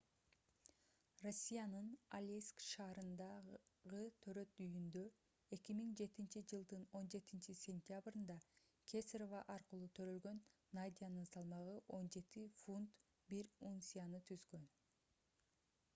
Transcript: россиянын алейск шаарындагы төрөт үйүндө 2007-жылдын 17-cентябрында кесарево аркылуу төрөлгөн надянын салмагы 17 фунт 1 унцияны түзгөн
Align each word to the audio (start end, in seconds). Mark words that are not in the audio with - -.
россиянын 1.23 1.89
алейск 2.19 2.63
шаарындагы 2.67 3.99
төрөт 4.25 4.61
үйүндө 4.67 5.03
2007-жылдын 5.57 6.87
17-cентябрында 6.99 8.37
кесарево 8.93 9.41
аркылуу 9.57 9.89
төрөлгөн 9.99 10.39
надянын 10.79 11.27
салмагы 11.35 11.75
17 11.99 12.47
фунт 12.63 12.99
1 13.41 13.53
унцияны 13.73 14.23
түзгөн 14.33 14.65